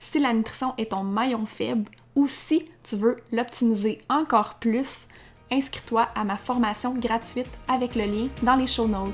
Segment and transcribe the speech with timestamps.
[0.00, 5.06] si la nutrition est ton maillon faible ou si tu veux l'optimiser encore plus,
[5.50, 9.12] inscris-toi à ma formation gratuite avec le lien dans les show notes.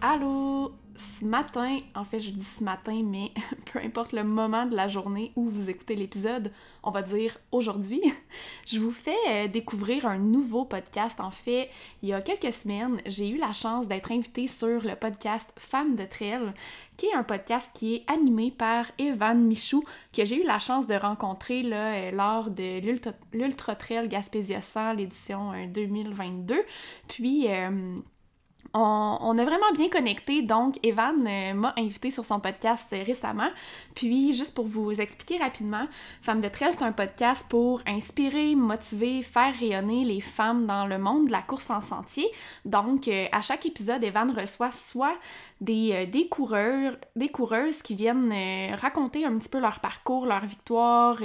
[0.00, 0.72] Allô!
[1.00, 3.32] Ce matin, en fait je dis ce matin, mais
[3.72, 8.02] peu importe le moment de la journée où vous écoutez l'épisode, on va dire aujourd'hui,
[8.66, 11.18] je vous fais euh, découvrir un nouveau podcast.
[11.20, 11.70] En fait,
[12.02, 15.96] il y a quelques semaines, j'ai eu la chance d'être invitée sur le podcast Femmes
[15.96, 16.52] de Trail,
[16.98, 20.86] qui est un podcast qui est animé par Evan Michou, que j'ai eu la chance
[20.86, 22.80] de rencontrer là, euh, lors de
[23.32, 26.56] l'Ultra Trail Gaspésia 100, l'édition 2022.
[27.20, 28.00] Euh,
[28.72, 33.02] Puis, on, a vraiment bien connecté, donc Evan euh, m'a invité sur son podcast euh,
[33.04, 33.48] récemment.
[33.94, 35.86] Puis, juste pour vous expliquer rapidement,
[36.22, 40.98] Femmes de Trail, c'est un podcast pour inspirer, motiver, faire rayonner les femmes dans le
[40.98, 42.26] monde de la course en sentier.
[42.64, 45.16] Donc, euh, à chaque épisode, Evan reçoit soit
[45.60, 48.32] des, des coureurs, des coureuses qui viennent
[48.76, 51.18] raconter un petit peu leur parcours, leur victoire,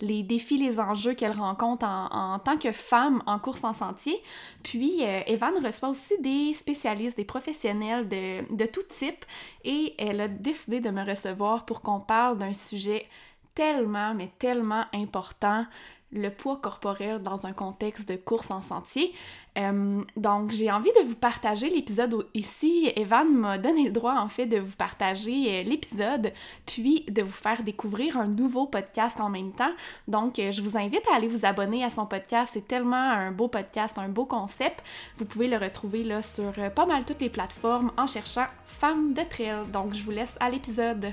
[0.00, 4.22] les défis, les enjeux qu'elles rencontrent en, en, tant que femmes en course en sentier.
[4.62, 6.83] Puis, Evan reçoit aussi des spécialistes
[7.16, 9.24] des professionnels de, de tout type,
[9.64, 13.06] et elle a décidé de me recevoir pour qu'on parle d'un sujet
[13.54, 15.66] tellement, mais tellement important,
[16.14, 19.12] le poids corporel dans un contexte de course en sentier.
[19.58, 22.90] Euh, donc, j'ai envie de vous partager l'épisode ici.
[22.96, 26.32] Evan m'a donné le droit, en fait, de vous partager euh, l'épisode,
[26.66, 29.72] puis de vous faire découvrir un nouveau podcast en même temps.
[30.08, 32.52] Donc, euh, je vous invite à aller vous abonner à son podcast.
[32.54, 34.82] C'est tellement un beau podcast, un beau concept.
[35.16, 39.22] Vous pouvez le retrouver là sur pas mal toutes les plateformes en cherchant Femmes de
[39.22, 39.66] Trail.
[39.72, 41.12] Donc, je vous laisse à l'épisode.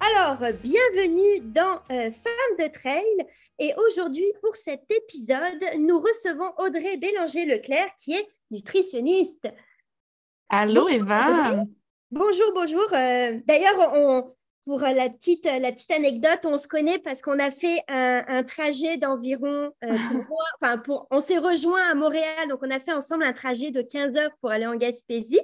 [0.00, 3.04] Alors, bienvenue dans euh, Femmes de Trail.
[3.58, 9.48] Et aujourd'hui, pour cet épisode, nous recevons Audrey Bélanger-Leclerc, qui est nutritionniste.
[10.48, 11.64] Allô, Eva.
[12.10, 12.86] Bonjour, bonjour.
[12.92, 14.32] Euh, d'ailleurs,
[14.64, 18.98] pour la petite, la petite anecdote, on se connaît parce qu'on a fait un, trajet
[18.98, 19.72] d'environ.
[19.82, 19.88] Euh,
[20.62, 20.80] enfin,
[21.10, 24.36] on s'est rejoint à Montréal, donc on a fait ensemble un trajet de 15 heures
[24.40, 25.40] pour aller en Gaspésie.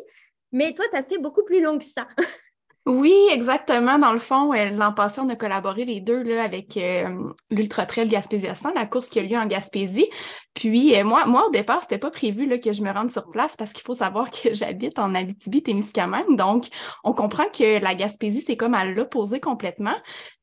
[0.52, 2.06] Mais toi, tu as fait beaucoup plus long que ça.
[2.86, 3.98] Oui, exactement.
[3.98, 7.86] Dans le fond, euh, l'an passé, on a collaboré les deux là, avec euh, l'Ultra
[7.86, 10.10] Trail Gaspésia 100, la course qui a lieu en Gaspésie.
[10.52, 13.30] Puis euh, moi, moi, au départ, c'était pas prévu là, que je me rende sur
[13.30, 16.36] place parce qu'il faut savoir que j'habite en Abitibi-Témiscamingue.
[16.36, 16.66] Donc,
[17.04, 19.96] on comprend que la Gaspésie, c'est comme à l'opposé complètement.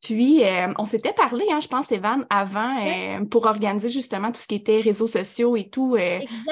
[0.03, 0.41] Puis,
[0.79, 2.75] on s'était parlé, hein, je pense, Evan, avant,
[3.29, 5.95] pour organiser justement tout ce qui était réseaux sociaux et tout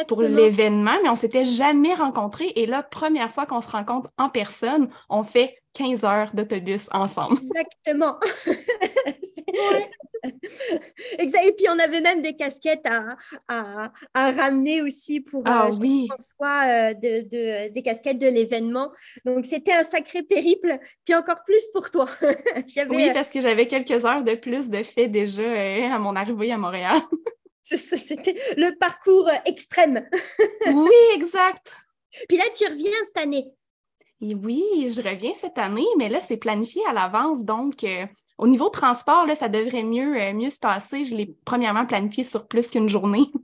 [0.07, 2.53] pour l'événement, mais on s'était jamais rencontrés.
[2.55, 7.39] Et là, première fois qu'on se rencontre en personne, on fait 15 heures d'autobus ensemble.
[7.41, 8.19] Exactement.
[11.17, 11.45] exact.
[11.45, 13.15] Et puis, on avait même des casquettes à,
[13.47, 16.07] à, à ramener aussi pour ah, euh, oui.
[16.09, 18.91] François, euh, de, de, des casquettes de l'événement.
[19.25, 22.09] Donc, c'était un sacré périple, puis encore plus pour toi.
[22.89, 26.51] oui, parce que j'avais quelques heures de plus de fait déjà euh, à mon arrivée
[26.51, 26.99] à Montréal.
[27.63, 30.07] C'était le parcours extrême.
[30.67, 31.71] oui, exact.
[32.27, 33.45] Puis là, tu reviens cette année.
[34.21, 37.45] Oui, je reviens cette année, mais là, c'est planifié à l'avance.
[37.45, 38.05] Donc, euh,
[38.37, 41.05] au niveau transport, là, ça devrait mieux, euh, mieux se passer.
[41.05, 43.25] Je l'ai premièrement planifié sur plus qu'une journée.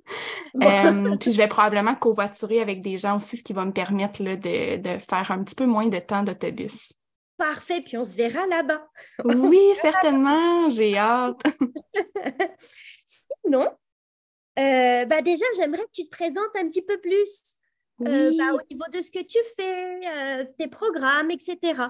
[0.64, 4.24] Euh, puis je vais probablement covoiturer avec des gens aussi, ce qui va me permettre
[4.24, 6.94] là, de, de faire un petit peu moins de temps d'autobus.
[7.38, 8.88] Parfait, puis on se verra là-bas.
[9.26, 11.42] oui, certainement, j'ai hâte.
[13.46, 13.68] Sinon,
[14.56, 17.58] bah déjà, j'aimerais que tu te présentes un petit peu plus.
[18.02, 21.82] Euh, bah, au niveau de ce que tu fais, euh, tes programmes, etc.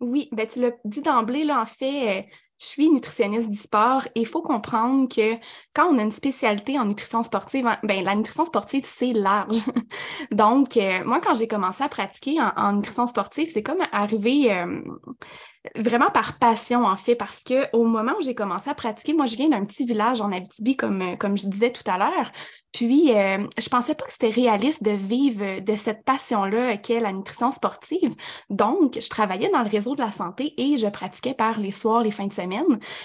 [0.00, 2.22] Oui, ben tu l'as dit d'emblée, là, en fait, euh,
[2.58, 5.34] je suis nutritionniste du sport et il faut comprendre que
[5.74, 9.62] quand on a une spécialité en nutrition sportive, ben, la nutrition sportive, c'est large.
[10.32, 14.52] Donc, moi, quand j'ai commencé à pratiquer en, nutrition sportive, c'est comme arrivé
[15.76, 19.26] vraiment par passion, en fait, parce que au moment où j'ai commencé à pratiquer, moi,
[19.26, 22.32] je viens d'un petit village en Abitibi, comme, comme je disais tout à l'heure.
[22.72, 27.12] Puis, euh, je pensais pas que c'était réaliste de vivre de cette passion-là qu'est la
[27.12, 28.14] nutrition sportive.
[28.50, 32.02] Donc, je travaillais dans le réseau de la santé et je pratiquais par les soirs,
[32.02, 32.47] les fins de semaine,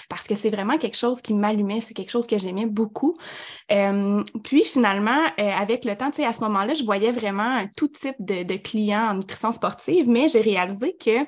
[0.08, 3.16] parce que c'est vraiment quelque chose qui m'allumait, c'est quelque chose que j'aimais beaucoup.
[3.68, 7.88] Puis, finalement, euh, avec le temps, tu sais, à ce moment-là, je voyais vraiment tout
[7.88, 11.24] type de, de clients en nutrition sportive, mais j'ai réalisé que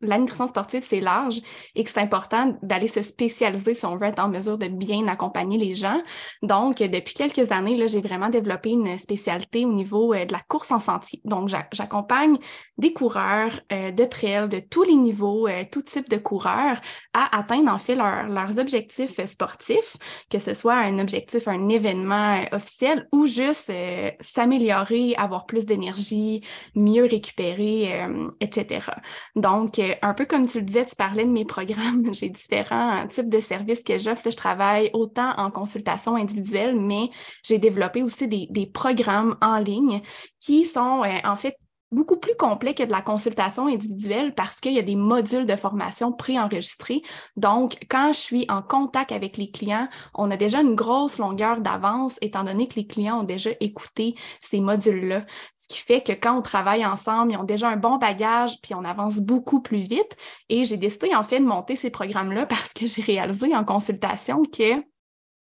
[0.00, 1.40] la nutrition sportive, c'est large
[1.74, 5.08] et que c'est important d'aller se spécialiser si on veut être en mesure de bien
[5.08, 6.00] accompagner les gens.
[6.42, 10.70] Donc, depuis quelques années, j'ai vraiment développé une spécialité au niveau euh, de la course
[10.70, 11.20] en sentier.
[11.24, 12.36] Donc, j'accompagne
[12.76, 16.80] des coureurs euh, de trail de tous les niveaux, euh, tout type de coureurs
[17.12, 19.96] à atteindre en fait leurs objectifs sportifs,
[20.30, 23.72] que ce soit un objectif, un événement officiel ou juste
[24.20, 26.42] s'améliorer, avoir plus d'énergie,
[26.74, 28.06] mieux récupérer,
[28.40, 28.90] etc.
[29.34, 32.12] Donc, un peu comme tu le disais, tu parlais de mes programmes.
[32.14, 34.30] J'ai différents types de services que j'offre.
[34.30, 37.10] Je travaille autant en consultation individuelle, mais
[37.42, 40.02] j'ai développé aussi des, programmes en ligne
[40.38, 41.56] qui sont euh, en fait
[41.90, 45.56] beaucoup plus complet que de la consultation individuelle parce qu'il y a des modules de
[45.56, 47.02] formation préenregistrés.
[47.36, 51.60] Donc, quand je suis en contact avec les clients, on a déjà une grosse longueur
[51.60, 55.24] d'avance étant donné que les clients ont déjà écouté ces modules-là.
[55.56, 58.74] Ce qui fait que quand on travaille ensemble, ils ont déjà un bon bagage, puis
[58.74, 60.16] on avance beaucoup plus vite.
[60.48, 64.42] Et j'ai décidé en fait de monter ces programmes-là parce que j'ai réalisé en consultation
[64.44, 64.82] que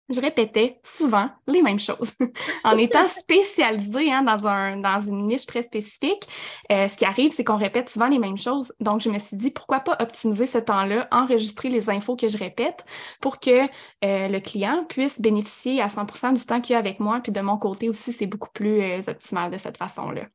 [0.10, 2.12] je répétais souvent les mêmes choses.
[2.64, 6.28] en étant spécialisée hein, dans, un, dans une niche très spécifique,
[6.72, 8.74] euh, ce qui arrive, c'est qu'on répète souvent les mêmes choses.
[8.80, 12.38] Donc, je me suis dit, pourquoi pas optimiser ce temps-là, enregistrer les infos que je
[12.38, 12.86] répète
[13.20, 13.66] pour que
[14.04, 17.20] euh, le client puisse bénéficier à 100% du temps qu'il a avec moi.
[17.22, 20.28] Puis de mon côté aussi, c'est beaucoup plus euh, optimal de cette façon-là.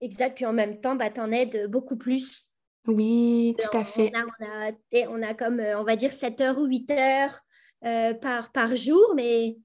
[0.00, 0.34] Exact.
[0.34, 2.46] Puis en même temps, bah, tu en aides beaucoup plus.
[2.86, 4.10] Oui, tout à fait.
[4.14, 7.40] On a, on a, comme, on va dire, 7 heures ou 8 heures
[7.84, 9.56] euh, par, par jour, mais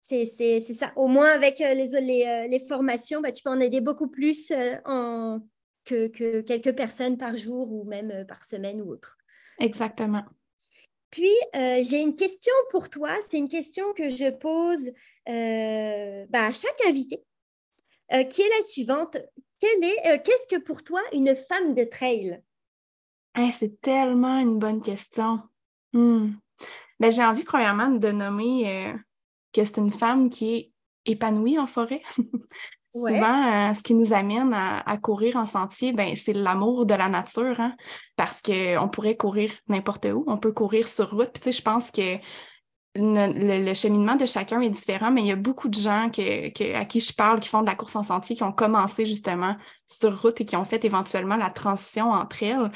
[0.00, 0.26] c'est
[0.60, 0.92] ça.
[0.96, 4.08] Au moins, avec euh, les, les, euh, les formations, bah, tu peux en aider beaucoup
[4.08, 4.52] plus
[4.84, 5.40] en,
[5.84, 9.16] que, que, quelques personnes par jour ou même par semaine ou autre.
[9.58, 10.24] Exactement.
[11.10, 13.16] Puis, j'ai une question pour toi.
[13.20, 14.90] C'est une question que je pose
[15.24, 17.22] bah, à chaque invité,
[18.10, 19.16] qui est la suivante.
[19.60, 22.42] Qu'est-ce que pour toi une femme de trail?
[23.38, 25.38] Eh, c'est tellement une bonne question.
[25.92, 26.32] Hmm.
[27.04, 28.94] Ben, j'ai envie, premièrement, de nommer euh,
[29.52, 30.72] que c'est une femme qui est
[31.04, 32.00] épanouie en forêt.
[32.94, 37.10] Souvent, euh, ce qui nous amène à, courir en sentier, ben, c'est l'amour de la
[37.10, 37.76] nature, hein,
[38.16, 41.28] parce qu'on pourrait courir n'importe où, on peut courir sur route.
[41.30, 42.16] Puis, tu sais, je pense que
[42.94, 46.86] le, cheminement de chacun est différent, mais il y a beaucoup de gens que, à
[46.86, 50.22] qui je parle qui font de la course en sentier, qui ont commencé justement sur
[50.22, 52.70] route et qui ont fait éventuellement la transition entre elles.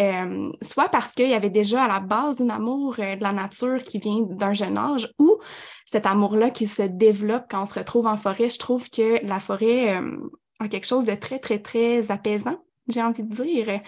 [0.00, 3.32] Euh, soit parce qu'il y avait déjà à la base un amour euh, de la
[3.32, 5.38] nature qui vient d'un jeune âge, ou
[5.84, 8.50] cet amour-là qui se développe quand on se retrouve en forêt.
[8.50, 10.16] Je trouve que la forêt euh,
[10.58, 12.58] a quelque chose de très, très, très apaisant,
[12.88, 13.80] j'ai envie de dire.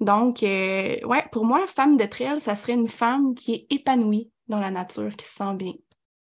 [0.00, 4.60] Donc, ouais, pour moi, femme de trail, ça serait une femme qui est épanouie dans
[4.60, 5.74] la nature, qui se sent bien.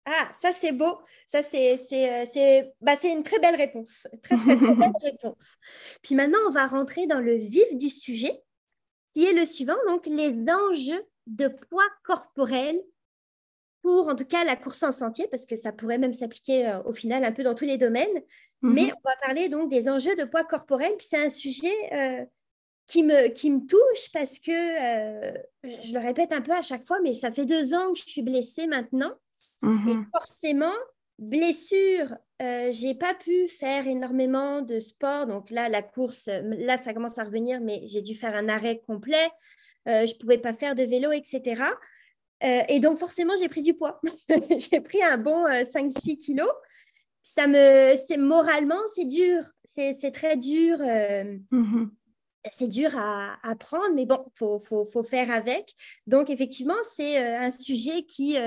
[0.06, 1.00] Ah, ça c'est beau.
[1.28, 4.08] Ça c'est c'est bah, une très belle réponse.
[4.24, 5.58] Très, très, très belle réponse.
[6.02, 8.42] Puis maintenant, on va rentrer dans le vif du sujet,
[9.14, 12.82] qui est le suivant, donc les enjeux de poids corporel
[13.82, 16.84] pour en tout cas la course en sentier, parce que ça pourrait même s'appliquer euh,
[16.84, 18.08] au final un peu dans tous les domaines.
[18.62, 18.74] Mm-hmm.
[18.74, 20.96] Mais on va parler donc des enjeux de poids corporel.
[20.98, 22.26] Puis c'est un sujet euh,
[22.88, 26.86] qui me, qui me touche parce que, euh, je le répète un peu à chaque
[26.86, 29.14] fois, mais ça fait deux ans que je suis blessée maintenant.
[29.64, 30.08] Et mhm.
[30.14, 30.74] forcément,
[31.20, 35.28] blessure, euh, j'ai pas pu faire énormément de sport.
[35.28, 38.82] Donc là, la course, là, ça commence à revenir, mais j'ai dû faire un arrêt
[38.88, 39.30] complet.
[39.88, 41.64] Euh, je pouvais pas faire de vélo, etc.
[42.44, 44.02] Euh, et donc, forcément, j'ai pris du poids.
[44.72, 46.52] j'ai pris un bon 5-6 kilos.
[47.22, 49.44] Ça me, c'est moralement, c'est dur.
[49.66, 50.78] C'est très dur.
[51.52, 51.92] Mhm
[52.54, 55.76] c'est dur à, à, prendre, mais bon, il faut, faut, faut, faire avec.
[56.08, 58.38] Donc, effectivement, c'est un sujet qui,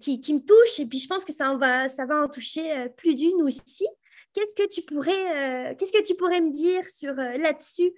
[0.00, 2.88] qui, qui, me touche et puis je pense que ça, va, ça va en toucher
[2.96, 3.86] plus d'une aussi.
[4.32, 7.92] Qu'est-ce que tu pourrais, qu'est-ce que tu pourrais me dire sur là-dessus?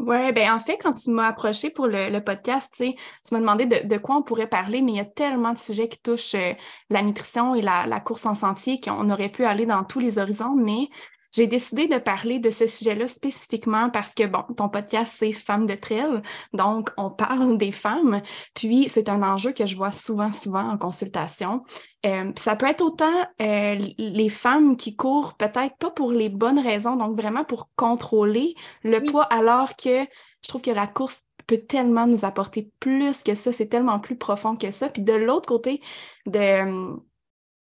[0.00, 2.94] Oui, ben en fait, quand tu m'as approché pour le, podcast, tu
[3.30, 6.00] m'as demandé de, quoi on pourrait parler, mais il y a tellement de sujets qui
[6.02, 6.52] touchent euh,
[6.90, 10.56] la nutrition et la course en sentier qu'on aurait pu aller dans tous les horizons,
[10.56, 10.88] mais
[11.34, 15.66] j'ai décidé de parler de ce sujet-là spécifiquement parce que, bon, ton podcast, c'est Femmes
[15.66, 16.22] de Trail,
[16.52, 18.22] donc on parle des femmes,
[18.54, 21.64] puis c'est un enjeu que je vois souvent, souvent en consultation.
[22.06, 26.60] Euh, ça peut être autant euh, les femmes qui courent peut-être pas pour les bonnes
[26.60, 30.04] raisons, donc vraiment pour contrôler le poids, alors que
[30.42, 34.16] je trouve que la course peut tellement nous apporter plus que ça, c'est tellement plus
[34.16, 34.88] profond que ça.
[34.88, 35.80] Puis de l'autre côté
[36.26, 36.94] de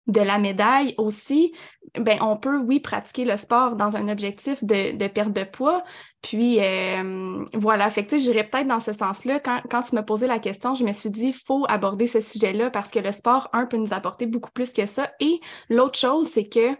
[0.06, 1.54] de la médaille aussi,
[1.96, 5.84] ben, on peut, oui, pratiquer le sport dans un objectif de, perte de poids.
[6.22, 9.40] Puis, euh, voilà, fait que, j'irais peut-être dans ce sens-là.
[9.40, 12.70] Quand, quand tu me posais la question, je me suis dit, faut aborder ce sujet-là
[12.70, 15.12] parce que le sport, un, peut nous apporter beaucoup plus que ça.
[15.20, 16.76] Et l'autre chose, c'est que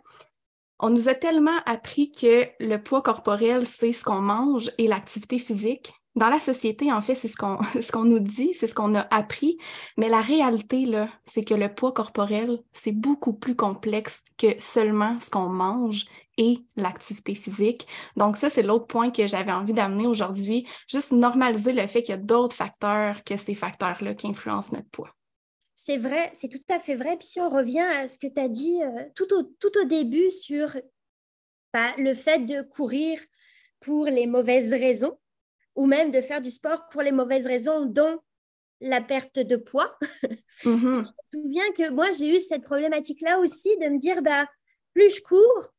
[0.80, 5.38] on nous a tellement appris que le poids corporel, c'est ce qu'on mange et l'activité
[5.38, 8.94] physique dans la société, en fait, c'est ce qu'on ce nous dit, c'est ce qu'on
[8.94, 9.58] a appris,
[9.96, 15.18] mais la réalité, là, c'est que le poids corporel, c'est beaucoup plus complexe que seulement
[15.20, 16.04] ce qu'on mange
[16.38, 17.86] et l'activité physique.
[18.16, 22.14] Donc ça, c'est l'autre point que j'avais envie d'amener aujourd'hui, juste normaliser le fait qu'il
[22.14, 25.14] y a d'autres facteurs que ces facteurs-là qui influencent notre poids.
[25.74, 27.16] C'est vrai, c'est tout à fait vrai.
[27.16, 29.84] Puis si on revient à ce que tu as dit euh, tout, au, tout au
[29.84, 30.76] début sur
[31.72, 33.18] bah, le fait de courir
[33.80, 35.18] pour les mauvaises raisons,
[35.74, 38.18] ou même de faire du sport pour les mauvaises raisons, dont
[38.80, 39.96] la perte de poids.
[40.64, 40.64] Mm-hmm.
[40.64, 44.46] je me souviens que moi, j'ai eu cette problématique-là aussi de me dire, bah,
[44.94, 45.72] plus je cours,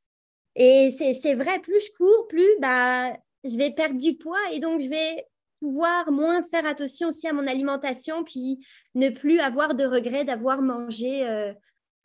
[0.55, 4.81] et c'est vrai, plus je cours, plus bah, je vais perdre du poids et donc
[4.81, 5.25] je vais
[5.59, 8.59] pouvoir moins faire attention aussi à mon alimentation, puis
[8.95, 11.53] ne plus avoir de regret d'avoir mangé euh,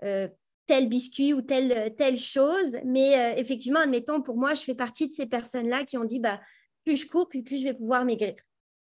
[0.05, 0.29] euh,
[0.67, 2.79] tel biscuit ou telle, telle chose.
[2.85, 6.21] Mais euh, effectivement, admettons, pour moi, je fais partie de ces personnes-là qui ont dit,
[6.21, 6.41] bah,
[6.85, 8.35] plus je cours, puis plus je vais pouvoir maigrir.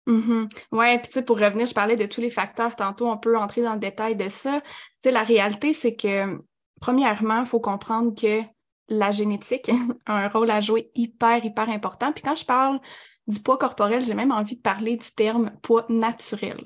[0.08, 0.50] Mm-hmm.
[0.72, 2.76] Oui, puis tu sais, pour revenir, je parlais de tous les facteurs.
[2.76, 4.62] Tantôt, on peut entrer dans le détail de ça.
[4.62, 4.70] Tu
[5.04, 6.40] sais, la réalité, c'est que,
[6.80, 8.42] premièrement, il faut comprendre que
[8.88, 9.72] la génétique
[10.06, 12.12] a un rôle à jouer hyper, hyper important.
[12.12, 12.80] Puis quand je parle
[13.28, 16.64] du poids corporel, j'ai même envie de parler du terme poids naturel.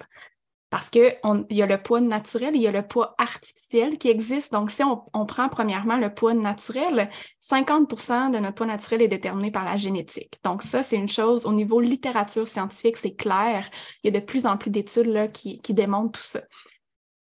[0.69, 1.17] Parce qu'il
[1.49, 4.53] y a le poids naturel il y a le poids artificiel qui existe.
[4.53, 7.09] Donc, si on, on prend premièrement le poids naturel,
[7.41, 10.39] 50% de notre poids naturel est déterminé par la génétique.
[10.43, 13.69] Donc, ça, c'est une chose, au niveau littérature scientifique, c'est clair.
[14.03, 16.41] Il y a de plus en plus d'études qui, qui démontrent tout ça.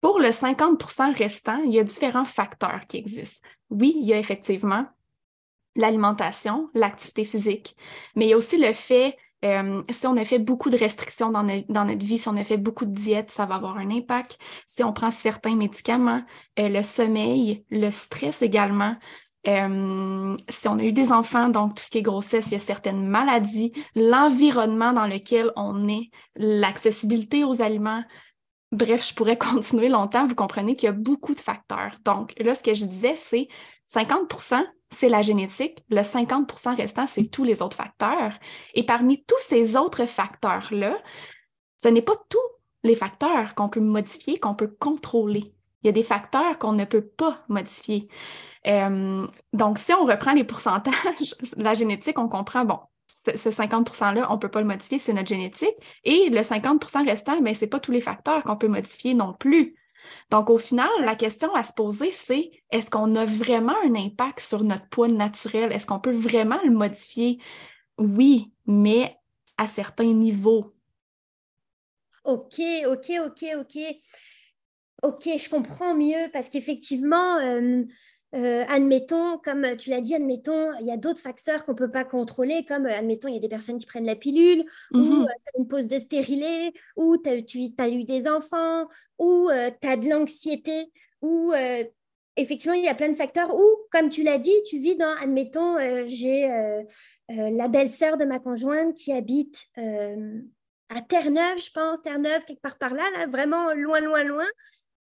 [0.00, 3.46] Pour le 50% restant, il y a différents facteurs qui existent.
[3.70, 4.87] Oui, il y a effectivement
[5.76, 7.76] l'alimentation, l'activité physique,
[8.14, 11.30] mais il y a aussi le fait euh, si on a fait beaucoup de restrictions
[11.30, 14.38] dans, notre vie, si on a fait beaucoup de diètes, ça va avoir un impact.
[14.66, 16.22] Si on prend certains médicaments,
[16.58, 18.96] euh, le sommeil, le stress également.
[19.49, 22.56] Euh, si on a eu des enfants, donc tout ce qui est grossesse, il y
[22.56, 28.04] a certaines maladies, l'environnement dans lequel on est, l'accessibilité aux aliments.
[28.70, 30.26] Bref, je pourrais continuer longtemps.
[30.26, 31.96] Vous comprenez qu'il y a beaucoup de facteurs.
[32.04, 33.49] Donc là, ce que je disais, c'est
[33.92, 35.82] 50% c'est la génétique.
[35.88, 38.32] Le 50% restant, c'est tous les autres facteurs.
[38.75, 40.99] Et parmi tous ces autres facteurs-là,
[41.78, 42.38] ce n'est pas tous
[42.84, 45.54] les facteurs qu'on peut modifier, qu'on peut contrôler.
[45.82, 48.08] Il y a des facteurs qu'on ne peut pas modifier.
[48.66, 50.94] Euh, donc, si on reprend les pourcentages,
[51.56, 55.12] la génétique, on comprend, bon, ce, 50 %-là, on ne peut pas le modifier, c'est
[55.12, 55.75] notre génétique.
[56.04, 59.32] Et le 50% restant, mais ce n'est pas tous les facteurs qu'on peut modifier non
[59.32, 59.76] plus.
[60.30, 64.40] Donc, au final, la question à se poser, c'est est-ce qu'on a vraiment un impact
[64.40, 65.73] sur notre poids naturel?
[65.73, 67.38] Est-ce qu'on peut vraiment le modifier?
[67.99, 69.16] Oui, mais
[69.59, 70.75] à certains niveaux.
[72.25, 73.78] OK, OK, OK, OK.
[75.02, 77.82] OK, je comprends mieux parce qu'effectivement, euh,
[78.34, 81.90] euh, admettons, comme tu l'as dit, admettons, il y a d'autres facteurs qu'on ne peut
[81.90, 84.98] pas contrôler, comme, euh, admettons, il y a des personnes qui prennent la pilule, ou
[84.98, 85.22] mm-hmm.
[85.22, 87.28] euh, tu as une pause de stérilet, ou tu
[87.78, 91.52] as, eu des enfants, ou tu as de l'anxiété, ou
[92.36, 95.14] effectivement, il y a plein de facteurs, ou, comme tu l'as dit, tu vis dans,
[95.20, 96.48] admettons, j'ai
[97.28, 102.94] la belle-sœur de ma conjointe qui habite à Terre-Neuve, je pense, Terre-Neuve, quelque part par
[102.94, 104.46] là, là, vraiment loin, loin, loin.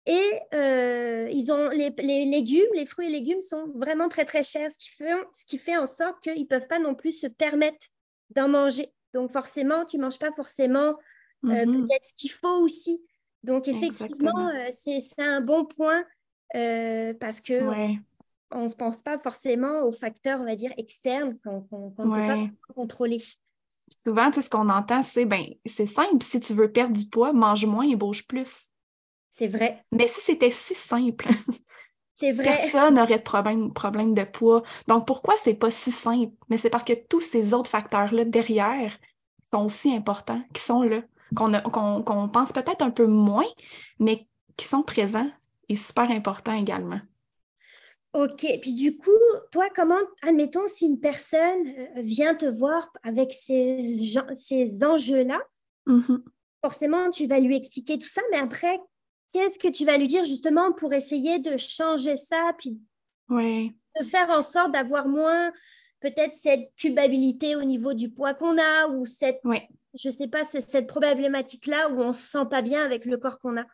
[0.06, 1.90] Et euh, ils ont les,
[2.24, 5.58] légumes, les fruits et légumes sont vraiment très très chers, ce qui fait, ce qui
[5.58, 7.86] fait en sorte qu'ils ne peuvent pas non plus se permettre
[8.30, 8.92] d'en manger.
[9.14, 10.96] Donc forcément, tu ne manges pas forcément
[11.44, 11.86] euh, mm-hmm.
[11.86, 13.00] peut-être ce qu'il faut aussi.
[13.44, 16.04] Donc effectivement, euh, c'est un bon point
[16.52, 17.60] parce que
[18.54, 22.74] on ne pense pas forcément aux facteurs, on va dire, externes qu'on ne peut pas
[22.74, 23.22] contrôler.
[24.04, 27.64] Souvent, ce qu'on entend, c'est ben, c'est simple, si tu veux perdre du poids, mange
[27.66, 28.71] moins et bouge plus.
[29.32, 29.82] C'est vrai.
[29.90, 31.26] Mais si c'était si simple,
[32.14, 32.44] c'est vrai.
[32.44, 34.62] Personne n'aurait de problème, problème de poids.
[34.86, 36.32] Donc, pourquoi c'est pas si simple?
[36.48, 38.96] Mais c'est parce que tous ces autres facteurs-là derrière
[39.52, 41.02] sont aussi importants, qui sont là,
[41.34, 43.48] qu'on pense peut-être un peu moins,
[43.98, 45.30] mais qui sont présents
[45.68, 47.00] et super importants également.
[48.12, 49.10] Ok, puis du coup,
[49.50, 53.78] toi, comment, admettons, si une personne euh, vient te voir avec ces,
[54.34, 55.40] ces enjeux-là,
[55.86, 56.22] mm-hmm.
[56.62, 58.78] forcément, tu vas lui expliquer tout ça, mais après,
[59.32, 62.78] qu'est-ce que tu vas lui dire justement pour essayer de changer ça, puis
[63.98, 65.52] de faire en sorte d'avoir moins
[66.00, 69.40] peut-être cette culpabilité au niveau du poids qu'on a ou cette,
[69.94, 73.56] je sais pas, cette problématique-là où on se sent pas bien avec le corps qu'on
[73.56, 73.64] a?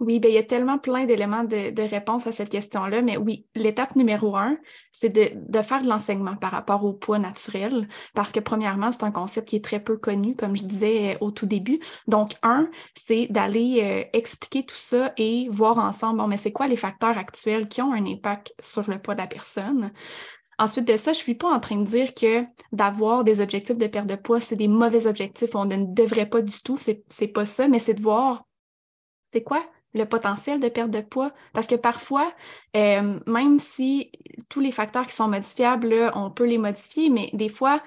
[0.00, 3.18] Oui, ben, il y a tellement plein d'éléments de, de, réponse à cette question-là, mais
[3.18, 4.56] oui, l'étape numéro un,
[4.92, 9.04] c'est de, de, faire de l'enseignement par rapport au poids naturel, parce que premièrement, c'est
[9.04, 11.80] un concept qui est très peu connu, comme je disais euh, au tout début.
[12.06, 16.66] Donc, un, c'est d'aller euh, expliquer tout ça et voir ensemble, bon, mais c'est quoi
[16.66, 19.92] les facteurs actuels qui ont un impact sur le poids de la personne?
[20.58, 22.42] Ensuite de ça, je ne suis pas en train de dire que
[22.72, 26.40] d'avoir des objectifs de perte de poids, c'est des mauvais objectifs, on ne devrait pas
[26.40, 28.46] du tout, c'est pas ça, mais c'est de voir
[29.32, 31.32] c'est quoi le potentiel de perte de poids.
[31.52, 32.32] Parce que parfois,
[32.76, 34.10] euh, même si
[34.48, 37.82] tous les facteurs qui sont modifiables, on peut les modifier, mais des fois,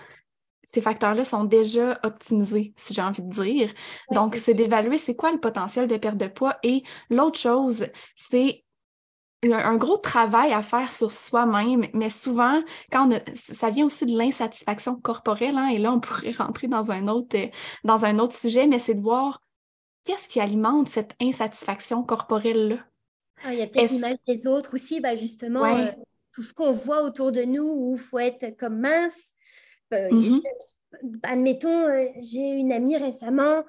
[0.63, 3.71] ces facteurs-là sont déjà optimisés, si j'ai envie de dire.
[4.11, 6.57] Donc, c'est d'évaluer c'est quoi le potentiel de perte de poids.
[6.63, 8.63] Et l'autre chose, c'est
[9.51, 14.95] un gros travail à faire sur soi-même, mais souvent, quand ça vient aussi de l'insatisfaction
[14.95, 17.37] corporelle, hein, et là, on pourrait rentrer dans un autre,
[17.83, 19.42] dans un autre sujet, mais c'est de voir
[20.03, 22.77] qu'est-ce qui alimente cette insatisfaction corporelle-là?
[23.43, 25.91] Ah, il y a peut-être l'image des autres aussi, bah, justement, euh,
[26.33, 29.33] tout ce qu'on voit autour de nous où il faut être comme mince.
[29.93, 31.19] Euh, mm-hmm.
[31.23, 33.63] admettons, euh, j'ai une amie récemment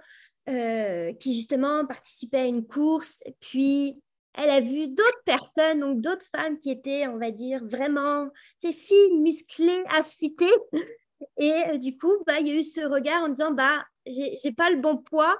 [0.47, 3.99] qui justement participait à une course, puis
[4.35, 8.75] elle a vu d'autres personnes, donc d'autres femmes qui étaient, on va dire, vraiment, ces
[8.75, 10.53] filles musclées, affûtées.
[11.39, 14.69] Et du coup, bah, il y a eu ce regard en disant, bah, j'ai pas
[14.69, 15.35] le bon poids,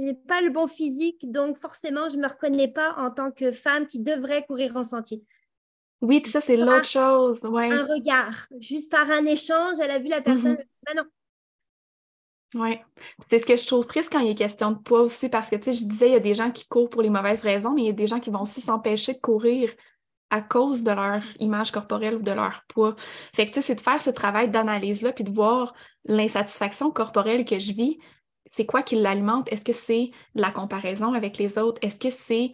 [0.00, 3.52] n'ai pas le bon physique, donc forcément, je ne me reconnais pas en tant que
[3.52, 5.22] femme qui devrait courir en sentier.
[6.00, 7.44] Oui, ça, c'est l'autre chose.
[7.44, 7.70] Ouais.
[7.70, 10.54] Un regard, juste par un échange, elle a vu la personne.
[10.54, 11.04] Mm non.
[12.56, 12.78] Oui,
[13.28, 15.56] c'est ce que je trouve triste quand il est question de poids aussi, parce que,
[15.56, 17.72] tu sais, je disais, il y a des gens qui courent pour les mauvaises raisons,
[17.72, 19.72] mais il y a des gens qui vont aussi s'empêcher de courir
[20.30, 22.94] à cause de leur image corporelle ou de leur poids.
[23.34, 27.44] Fait que, tu sais, c'est de faire ce travail d'analyse-là, puis de voir l'insatisfaction corporelle
[27.44, 27.98] que je vis,
[28.46, 29.52] c'est quoi qui l'alimente?
[29.52, 31.78] Est-ce que c'est la comparaison avec les autres?
[31.82, 32.52] Est-ce que c'est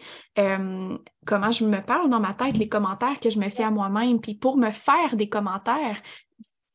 [1.27, 4.21] comment je me parle dans ma tête, les commentaires que je me fais à moi-même?
[4.21, 6.01] Puis pour me faire des commentaires,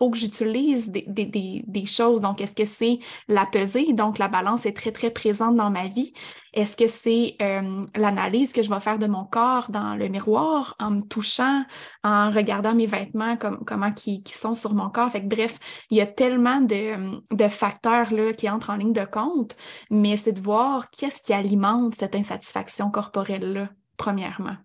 [0.09, 2.21] que j'utilise des, choses.
[2.21, 3.93] Donc, est-ce que c'est la pesée?
[3.93, 6.13] Donc, la balance est très, très présente dans ma vie.
[6.53, 10.75] Est-ce que c'est euh, l'analyse que je vais faire de mon corps dans le miroir
[10.79, 11.63] en me touchant,
[12.03, 15.11] en regardant mes vêtements, comme, comment qui sont sur mon corps?
[15.11, 18.93] Fait que, bref, il y a tellement de, de facteurs là, qui entrent en ligne
[18.93, 19.55] de compte,
[19.89, 24.55] mais c'est de voir qu'est-ce qui alimente cette insatisfaction corporelle-là, premièrement.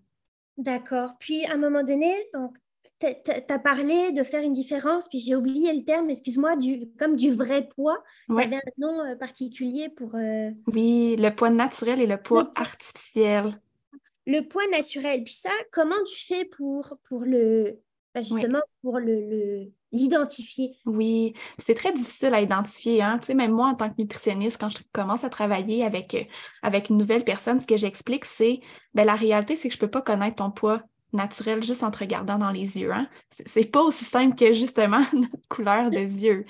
[0.56, 1.12] D'accord.
[1.18, 2.54] Puis, à un moment donné, donc,
[3.00, 3.06] tu
[3.52, 7.30] as parlé de faire une différence, puis j'ai oublié le terme, excuse-moi, du, comme du
[7.30, 8.02] vrai poids.
[8.28, 10.14] Il y avait un nom euh, particulier pour...
[10.14, 13.60] Euh, oui, le poids naturel et le poids artificiel.
[14.26, 15.24] Le poids naturel.
[15.24, 17.78] Puis ça, comment tu fais pour, pour le...
[18.12, 20.76] Ben, justement, pour le, l'identifier?
[20.84, 21.32] Oui,
[21.64, 23.02] c'est très difficile à identifier.
[23.02, 23.18] Hein?
[23.20, 26.28] Tu sais, même moi, en tant que nutritionniste, quand je commence à travailler avec,
[26.62, 28.60] avec une nouvelle personne, ce que j'explique, c'est
[28.94, 31.90] ben, la réalité, c'est que je ne peux pas connaître ton poids naturel juste en
[31.90, 32.92] te regardant dans les yeux.
[32.92, 33.08] Hein?
[33.46, 36.44] C'est pas aussi simple que justement notre couleur de yeux.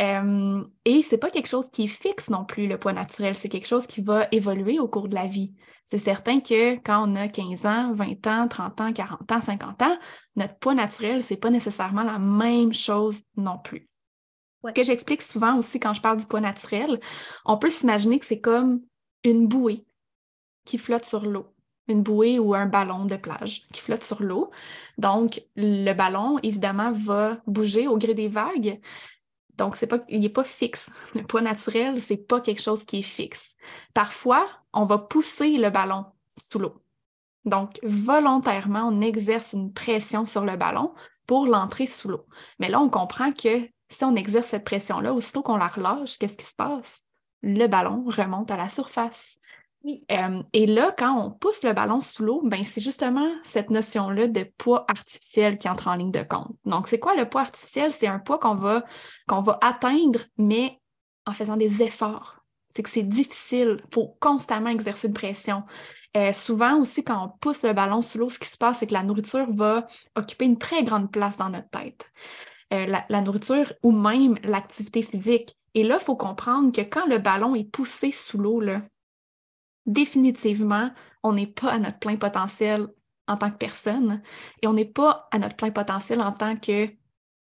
[0.00, 3.34] Euh, et c'est pas quelque chose qui est fixe non plus, le poids naturel.
[3.34, 5.54] C'est quelque chose qui va évoluer au cours de la vie.
[5.84, 9.82] C'est certain que quand on a 15 ans, 20 ans, 30 ans, 40 ans, 50
[9.82, 9.98] ans,
[10.34, 13.88] notre poids naturel, c'est pas nécessairement la même chose non plus.
[14.66, 17.00] Ce que j'explique souvent aussi quand je parle du poids naturel,
[17.44, 18.80] on peut s'imaginer que c'est comme
[19.22, 19.86] une bouée
[20.64, 21.55] qui flotte sur l'eau
[21.88, 24.50] une bouée ou un ballon de plage qui flotte sur l'eau.
[24.98, 28.80] Donc, le ballon, évidemment, va bouger au gré des vagues.
[29.56, 30.90] Donc, c'est pas, il n'est pas fixe.
[31.14, 33.54] Le poids naturel, c'est pas quelque chose qui est fixe.
[33.94, 36.04] Parfois, on va pousser le ballon
[36.36, 36.82] sous l'eau.
[37.44, 40.92] Donc, volontairement, on exerce une pression sur le ballon
[41.26, 42.26] pour l'entrer sous l'eau.
[42.58, 46.36] Mais là, on comprend que si on exerce cette pression-là, aussitôt qu'on la relâche, qu'est-ce
[46.36, 47.02] qui se passe?
[47.42, 49.35] Le ballon remonte à la surface.
[50.10, 54.26] Euh, et là, quand on pousse le ballon sous l'eau, ben, c'est justement cette notion-là
[54.26, 56.56] de poids artificiel qui entre en ligne de compte.
[56.64, 57.92] Donc, c'est quoi le poids artificiel?
[57.92, 58.84] C'est un poids qu'on va,
[59.28, 60.80] va atteindre, mais
[61.26, 62.36] en faisant des efforts.
[62.68, 65.62] C'est que c'est difficile, il faut constamment exercer de pression.
[66.16, 68.86] Euh, souvent aussi, quand on pousse le ballon sous l'eau, ce qui se passe, c'est
[68.86, 72.10] que la nourriture va occuper une très grande place dans notre tête.
[72.72, 75.56] Euh, la, nourriture ou même l'activité physique.
[75.74, 78.60] Et là, il faut comprendre que quand le ballon est poussé sous l'eau,
[79.86, 80.90] définitivement,
[81.22, 82.88] on n'est pas à notre plein potentiel
[83.28, 84.22] en tant que personne
[84.62, 86.88] et on n'est pas à notre plein potentiel en tant que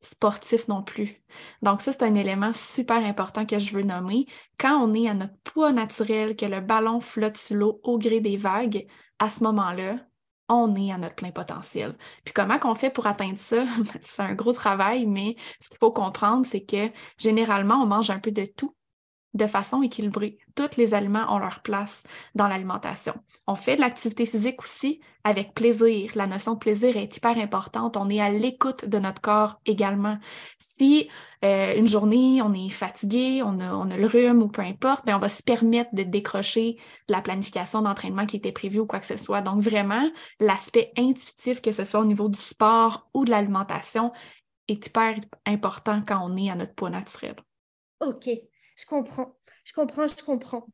[0.01, 1.23] sportif non plus.
[1.63, 4.27] Donc ça, c'est un élément super important que je veux nommer.
[4.59, 8.21] Quand on est à notre poids naturel, que le ballon flotte sous l'eau au gré
[8.21, 8.87] des vagues,
[9.19, 9.97] à ce moment-là,
[10.49, 11.97] on est à notre plein potentiel.
[12.25, 13.65] Puis comment qu'on fait pour atteindre ça?
[14.03, 18.21] c'est un gros travail, mais ce qu'il faut comprendre, c'est que généralement, on mange un
[18.21, 18.76] peu de tout
[19.37, 20.39] de façon équilibrée.
[20.55, 22.03] Tous les aliments ont leur place
[22.35, 23.15] dans l'alimentation.
[23.47, 26.13] On fait de l'activité physique aussi avec plaisir.
[26.15, 27.97] La notion de plaisir est hyper importante.
[27.97, 30.19] On est à l'écoute de notre corps également.
[30.59, 31.09] Si
[31.45, 35.21] euh, une journée, on est fatigué, on a, le rhume ou peu importe, bien, on
[35.21, 39.17] va se permettre de décrocher la planification d'entraînement qui était prévue ou quoi que ce
[39.17, 39.43] soit.
[39.43, 44.13] Donc vraiment, l'aspect intuitif, que ce soit au niveau du sport ou de l'alimentation,
[44.69, 47.37] est hyper important quand on est à notre poids naturel.
[48.01, 48.29] OK.
[48.77, 50.67] Je comprends, je comprends, je comprends.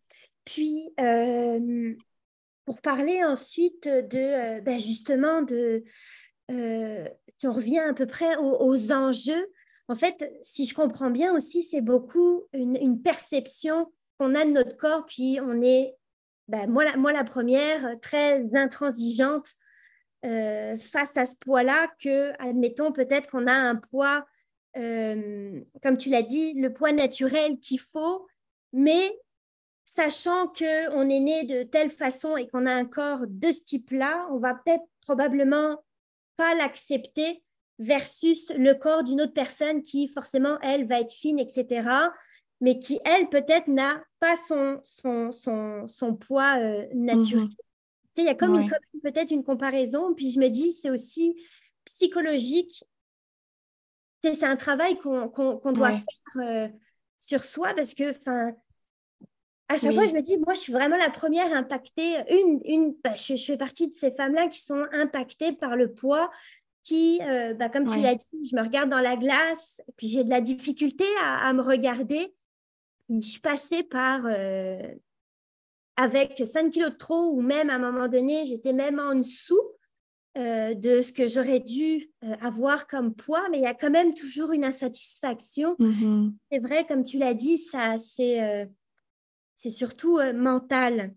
[0.45, 1.95] Puis, euh,
[2.65, 5.85] pour parler ensuite de, euh, ben justement, de,
[6.51, 7.09] euh,
[7.45, 9.47] reviens à peu près aux, enjeux.
[9.89, 14.77] En fait, si je comprends bien aussi, c'est beaucoup une, perception qu'on a de notre
[14.77, 15.95] corps, puis on est,
[16.49, 19.55] ben moi, la, moi la première, très intransigeante
[20.23, 24.25] face à ce poids-là, que, admettons, peut-être qu'on a un poids
[24.77, 28.27] euh, comme tu l'as dit, le poids naturel qu'il faut,
[28.73, 29.19] mais
[29.85, 34.27] sachant qu'on est né de telle façon et qu'on a un corps de ce type-là,
[34.31, 35.83] on va peut-être probablement
[36.37, 37.43] pas l'accepter
[37.79, 41.89] versus le corps d'une autre personne qui forcément, elle, va être fine, etc.,
[42.61, 47.47] mais qui, elle, peut-être n'a pas son, son, son, son poids euh, naturel.
[47.47, 47.55] Mhm.
[48.19, 48.69] Il y a comme
[49.03, 51.35] peut-être une comparaison, puis je me dis, c'est aussi
[51.85, 52.85] psychologique
[54.23, 56.69] c'est un travail qu'on doit faire euh,
[57.21, 58.53] sur soi parce que, enfin,
[59.69, 62.17] à chaque fois, je me dis, moi, je suis vraiment la première impactée.
[62.31, 66.31] Une, une, bah, je, fais partie de ces femmes-là qui sont impactées par le poids,
[66.83, 70.25] qui, euh, bah, comme tu l'as dit, je me regarde dans la glace, puis j'ai
[70.25, 72.35] de la difficulté à, me regarder.
[73.09, 74.79] Je passée par, euh,
[75.97, 79.61] avec 5 kilos de trop, ou même à un moment donné, j'étais même en dessous.
[80.39, 83.91] Euh, de ce que j'aurais dû euh, avoir comme poids, mais il y a quand
[83.91, 85.77] même toujours une insatisfaction.
[85.79, 86.33] Mm-hmm.
[86.51, 88.65] C'est vrai, comme tu l'as dit, ça, c'est, euh,
[89.59, 91.13] c'est surtout mental.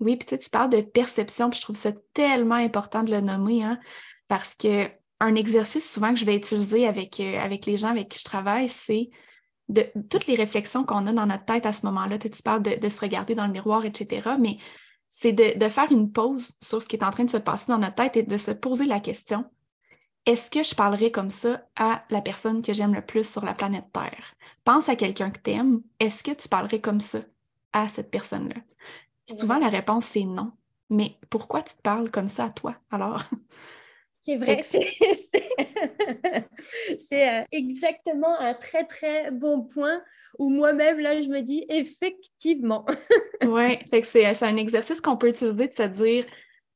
[0.00, 3.62] Oui, puis tu parles de perception, puis je trouve ça tellement important de le nommer,
[3.62, 3.78] hein,
[4.26, 4.88] parce que
[5.20, 8.66] un exercice souvent que je vais utiliser avec, avec les gens avec qui je travaille,
[8.66, 9.10] c'est
[9.68, 12.18] de toutes les réflexions qu'on a dans notre tête à ce moment-là.
[12.18, 14.30] Tu parles de, de, se regarder dans le miroir, etc.
[14.40, 14.58] Mais
[15.08, 17.78] c'est de, faire une pause sur ce qui est en train de se passer dans
[17.78, 19.44] notre tête et de se poser la question
[20.26, 23.54] est-ce que je parlerai comme ça à la personne que j'aime le plus sur la
[23.54, 24.34] planète Terre?
[24.64, 25.82] Pense à quelqu'un que tu aimes.
[26.00, 27.20] Est-ce que tu parlerais comme ça
[27.72, 28.56] à cette personne-là?
[29.28, 30.50] Souvent, la réponse, c'est non.
[30.90, 33.22] Mais pourquoi tu te parles comme ça à toi alors?
[34.26, 34.60] C'est vrai,
[37.08, 40.02] c'est euh, exactement un très, très bon point
[40.40, 42.84] où moi-même, là, je me dis effectivement.
[43.44, 46.26] oui, c'est un exercice qu'on peut utiliser de se dire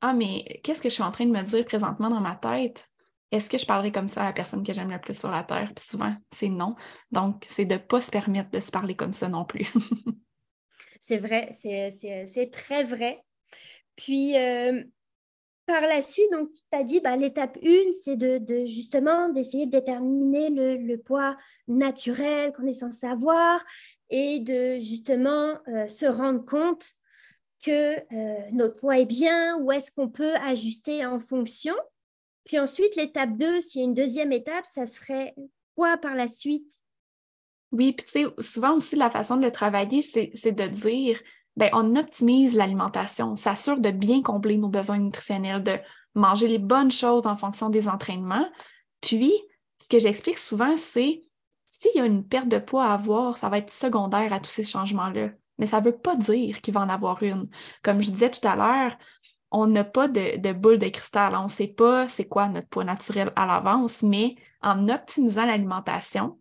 [0.01, 2.89] Ah, mais qu'est-ce que je suis en train de me dire présentement dans ma tête?
[3.33, 5.43] Est-ce que je parlerai comme ça à la personne que j'aime le plus sur la
[5.43, 5.73] Terre?
[5.75, 6.77] Puis souvent, c'est non.
[7.11, 9.73] Donc, c'est de ne pas se permettre de se parler comme ça non plus.
[11.01, 13.25] c'est vrai, c'est très vrai.
[13.97, 14.85] Puis, euh,
[15.71, 19.71] par la suite, donc, tu as dit, bah, l'étape 1, c'est de, justement d'essayer de
[19.71, 21.37] déterminer le, poids
[21.69, 23.65] naturel qu'on est censé avoir
[24.11, 26.85] et de justement euh, se rendre compte
[27.65, 31.75] que euh, notre poids est bien, ou est-ce qu'on peut ajuster en fonction.
[32.45, 35.35] Puis ensuite, l'étape 2, s'il y a une deuxième étape, ça serait
[35.77, 36.83] quoi par la suite?
[37.71, 41.21] Oui, puis tu sais, souvent aussi, la façon de le travailler, c'est de dire,
[41.61, 45.79] ben, on optimise l'alimentation, on s'assure de bien combler nos besoins nutritionnels, de
[46.15, 48.49] manger les bonnes choses en fonction des entraînements.
[49.03, 49.35] Puis,
[49.79, 51.21] ce que j'explique souvent, c'est
[51.67, 54.51] s'il y a une perte de poids à avoir, ça va être secondaire à tous
[54.51, 55.33] ces changements-là.
[55.59, 57.51] Mais ça ne veut pas dire qu'il va en avoir une.
[57.83, 58.97] Comme je disais tout à l'heure,
[59.51, 61.37] on n'a pas de, boule de cristal.
[61.37, 66.40] On ne sait pas c'est quoi notre poids naturel à l'avance, mais en optimisant l'alimentation,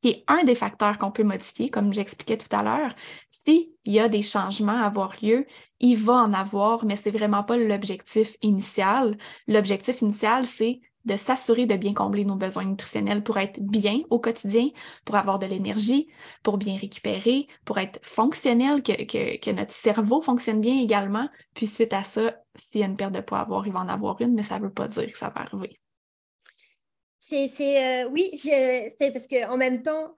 [0.00, 2.94] qui est un des facteurs qu'on peut modifier, comme j'expliquais tout à l'heure.
[3.28, 5.46] S'il y a des changements à avoir lieu,
[5.80, 9.16] il va en avoir, mais c'est vraiment pas l'objectif initial.
[9.46, 14.20] L'objectif initial, c'est de s'assurer de bien combler nos besoins nutritionnels pour être bien au
[14.20, 14.68] quotidien,
[15.04, 16.08] pour avoir de l'énergie,
[16.42, 19.04] pour bien récupérer, pour être fonctionnel, que,
[19.36, 21.28] que, notre cerveau fonctionne bien également.
[21.54, 23.80] Puis suite à ça, s'il y a une perte de poids à avoir, il va
[23.80, 25.81] en avoir une, mais ça ne veut pas dire que ça va arriver.
[27.24, 30.12] C'est, euh, oui, c'est parce qu'en même temps,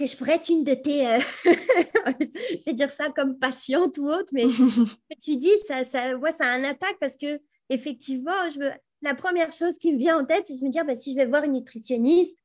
[0.00, 4.30] je pourrais être une de tes, euh, je vais dire ça comme patiente ou autre,
[4.32, 4.44] mais
[5.22, 8.70] tu dis, ça, ça, ouais, ça a un impact parce que effectivement, je
[9.02, 11.16] la première chose qui me vient en tête, c'est de me dire, bah, si je
[11.16, 12.38] vais voir une nutritionniste,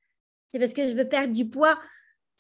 [0.51, 1.79] c'est parce que je veux perdre du poids,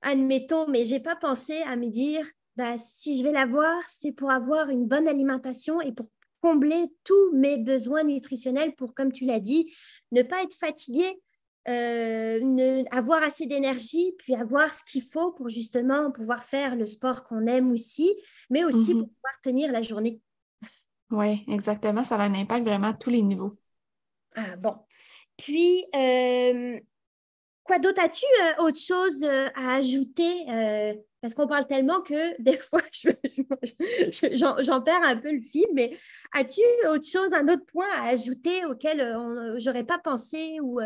[0.01, 2.25] admettons, mais je n'ai pas pensé à me dire,
[2.57, 6.09] bah, si je vais la voir, c'est pour avoir une bonne alimentation et pour
[6.47, 9.73] combler tous mes besoins nutritionnels pour, comme tu l'as dit,
[10.13, 11.21] ne pas être fatigué,
[11.67, 17.23] euh, avoir assez d'énergie, puis avoir ce qu'il faut pour justement pouvoir faire le sport
[17.23, 18.15] qu'on aime aussi,
[18.49, 19.01] mais aussi mhm.
[19.01, 20.21] pour pouvoir tenir la journée.
[21.11, 22.05] Oui, exactement.
[22.05, 23.57] Ça a un impact vraiment à tous les niveaux.
[24.35, 24.75] Ah, bon.
[25.35, 26.79] Puis, euh,
[27.63, 28.01] quoi d'autre?
[28.01, 30.45] As-tu euh, autre chose à ajouter
[31.27, 32.79] Parce qu'on parle tellement que des fois,
[34.61, 35.97] j'en perds un peu le fil, mais
[36.33, 38.99] as-tu autre chose, un autre point à ajouter auquel
[39.57, 40.79] j'aurais pas pensé ou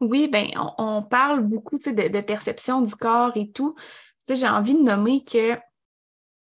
[0.00, 0.46] Oui, ben,
[0.78, 3.74] on, parle beaucoup de, de, perception du corps et tout.
[4.28, 5.56] J'ai envie de nommer que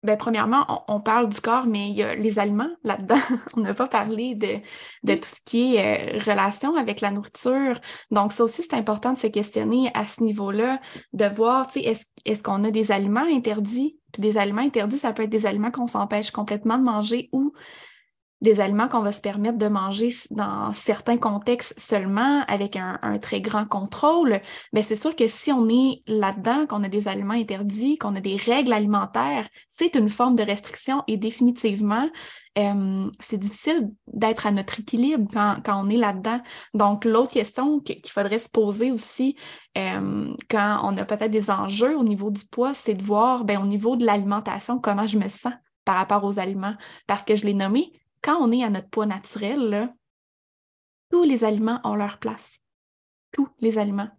[0.07, 3.17] ben, premièrement, on, parle du corps, mais il y a les aliments là-dedans.
[3.57, 4.61] on n'a pas parlé de,
[5.03, 7.77] de, tout ce qui est euh, relation avec la nourriture.
[8.09, 10.79] Donc, ça aussi, c'est important de se questionner à ce niveau-là,
[11.11, 13.99] de voir, est-ce est qu'on a des aliments interdits?
[14.13, 17.51] Puis des aliments interdits, ça peut être des aliments qu'on s'empêche complètement de manger ou
[18.41, 23.41] des aliments qu'on va se permettre de manger dans certains contextes seulement avec un, très
[23.41, 24.41] grand contrôle,
[24.73, 28.21] mais c'est sûr que si on est là-dedans, qu'on a des aliments interdits, qu'on a
[28.21, 32.07] des règles alimentaires, c'est une forme de restriction et définitivement,
[33.19, 36.41] c'est difficile d'être à notre équilibre quand, on est là-dedans.
[36.73, 39.35] Donc, l'autre question qu'il faudrait se poser aussi
[39.75, 43.65] quand on a peut-être des enjeux au niveau du poids, c'est de voir ben, au
[43.65, 45.53] niveau de l'alimentation comment je me sens
[45.85, 46.75] par rapport aux aliments.
[47.05, 49.93] Parce que je l'ai nommé, quand on est à notre poids naturel,
[51.09, 52.59] tous les aliments ont leur place.
[53.31, 54.09] Tous les aliments.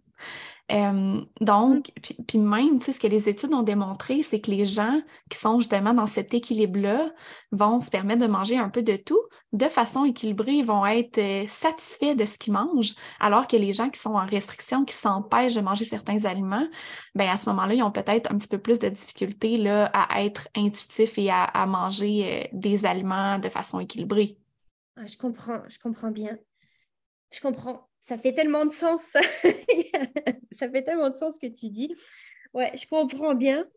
[0.69, 2.23] Donc, mmh.
[2.27, 5.37] puis, même, tu sais, ce que les études ont démontré, c'est que les gens qui
[5.37, 7.11] sont justement dans cet équilibre-là
[7.51, 9.19] vont se permettre de manger un peu de tout
[9.51, 13.73] de façon équilibrée, ils vont être euh, satisfaits de ce qu'ils mangent, alors que les
[13.73, 16.67] gens qui sont en restriction, qui s'empêchent de manger certains aliments,
[17.15, 20.23] ben à ce moment-là, ils ont peut-être un petit peu plus de difficultés là, à
[20.23, 24.37] être intuitifs et à, manger euh, des aliments de façon équilibrée.
[24.95, 26.37] Ah, je comprends, je comprends bien.
[27.31, 29.03] Je comprends ça fait tellement de sens.
[30.51, 31.95] ça fait tellement de sens ce que tu dis.
[32.55, 33.69] Ouais, je comprends bien.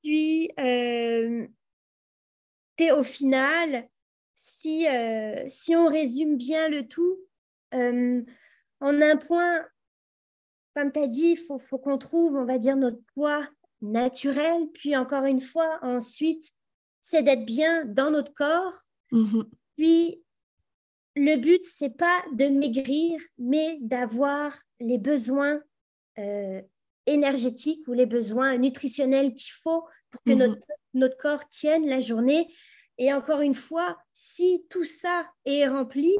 [0.00, 1.44] Puis, euh,
[2.78, 3.88] es au final,
[4.36, 7.18] si, euh, si on résume bien le tout,
[7.74, 8.22] euh,
[8.78, 9.66] en un point,
[10.76, 13.44] comme tu as dit, il faut, faut qu'on trouve, on va dire, notre poids
[13.82, 14.68] naturel.
[14.72, 16.52] Puis, encore une fois, ensuite,
[17.00, 18.84] c'est d'être bien dans notre corps.
[19.10, 19.48] Mm-hmm.
[19.76, 20.24] Puis,
[21.18, 25.60] le but, c'est pas de maigrir, mais d'avoir les besoins
[26.18, 26.62] euh,
[27.06, 30.56] énergétiques ou les besoins nutritionnels qu'il faut pour que mhm.
[30.94, 32.48] notre, corps tienne la journée.
[32.98, 36.16] Et encore une fois, si tout ça est rempli,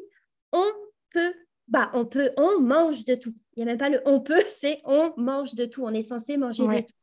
[0.52, 0.70] on
[1.10, 1.34] peut,
[1.66, 3.34] bah, on peut, on mange de tout.
[3.56, 5.82] Il n'y a même pas le on peut, c'est on mange de tout.
[5.84, 6.94] On est censé manger de tout.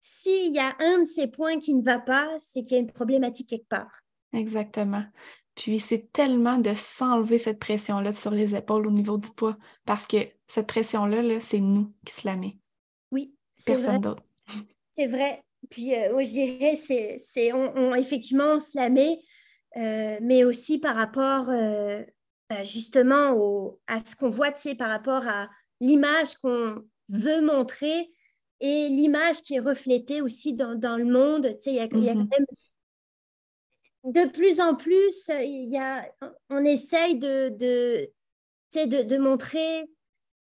[0.00, 2.82] S'il y a un de ces points qui ne va pas, c'est qu'il y a
[2.82, 4.02] une problématique quelque part.
[4.34, 5.04] Exactement.
[5.54, 10.06] Puis c'est tellement de s'enlever cette pression-là sur les épaules au niveau du poids, parce
[10.06, 10.16] que
[10.48, 12.56] cette pression-là, c'est nous qui se la met.
[13.12, 14.22] Oui, personne d'autre.
[14.92, 15.42] C'est vrai.
[15.70, 19.18] Puis euh, je dirais, c'est, on, effectivement, on se la met,
[19.76, 22.02] euh, mais aussi par rapport euh,
[22.50, 25.48] bah, justement au, à ce qu'on voit, tu sais, par rapport à
[25.80, 28.10] l'image qu'on veut montrer
[28.60, 31.46] et l'image qui est reflétée aussi dans, dans le monde.
[31.56, 32.14] Tu sais, il y a, y a, mm-hmm.
[32.14, 32.46] quand même
[34.04, 36.06] de plus en plus, il y a,
[36.50, 38.10] on essaye de, de,
[38.74, 39.88] de, de montrer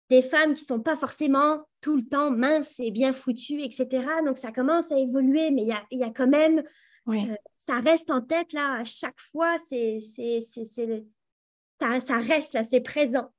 [0.09, 3.87] des femmes qui sont pas forcément tout le temps minces et bien foutues, etc.
[4.25, 6.63] Donc, ça commence à évoluer, mais il y a, y a, quand même...
[7.07, 10.65] Euh, ça reste en tête, là, à chaque fois, c'est, c'est, c'est,
[11.79, 13.31] ça, ça, reste, là, c'est présent.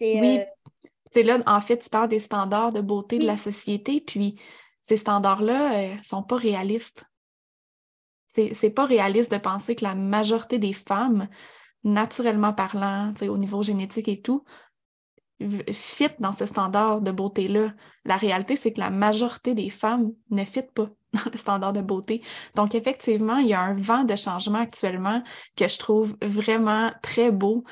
[0.00, 0.44] oui, euh,
[1.10, 4.40] c'est là, en fait, tu parles des standards de beauté de la société, puis
[4.80, 7.04] ces standards-là ne euh, sont pas réalistes
[8.32, 11.28] c'est pas réaliste de penser que la majorité des femmes,
[11.84, 14.44] naturellement parlant, au niveau génétique et tout,
[15.72, 17.74] fit dans ce standard de beauté-là.
[18.04, 20.88] La réalité, c'est que la majorité des femmes ne fit pas
[21.32, 22.22] le standard de beauté.
[22.54, 25.22] Donc, effectivement, il y a un vent de changement actuellement
[25.56, 27.64] que je trouve vraiment très beau.